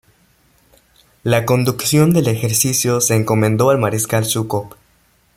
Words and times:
La 1.21 1.45
conducción 1.45 2.11
del 2.11 2.27
ejercicio 2.27 3.01
se 3.01 3.13
encomendó 3.15 3.69
al 3.69 3.77
Mariscal 3.77 4.25
Zhúkov. 4.25 4.75